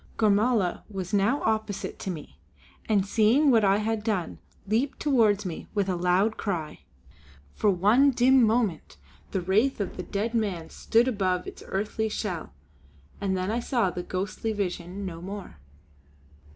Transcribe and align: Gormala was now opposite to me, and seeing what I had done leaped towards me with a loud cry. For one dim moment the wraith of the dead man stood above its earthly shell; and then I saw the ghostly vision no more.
Gormala 0.17 0.81
was 0.89 1.13
now 1.13 1.43
opposite 1.43 1.99
to 1.99 2.09
me, 2.09 2.39
and 2.89 3.05
seeing 3.05 3.51
what 3.51 3.63
I 3.63 3.77
had 3.77 4.03
done 4.03 4.39
leaped 4.65 4.99
towards 4.99 5.45
me 5.45 5.67
with 5.75 5.87
a 5.87 5.95
loud 5.95 6.37
cry. 6.37 6.79
For 7.53 7.69
one 7.69 8.09
dim 8.09 8.41
moment 8.41 8.97
the 9.29 9.41
wraith 9.41 9.79
of 9.79 9.97
the 9.97 10.03
dead 10.03 10.33
man 10.33 10.71
stood 10.71 11.07
above 11.07 11.45
its 11.45 11.61
earthly 11.67 12.09
shell; 12.09 12.51
and 13.21 13.37
then 13.37 13.51
I 13.51 13.59
saw 13.59 13.91
the 13.91 14.01
ghostly 14.01 14.53
vision 14.53 15.05
no 15.05 15.21
more. 15.21 15.59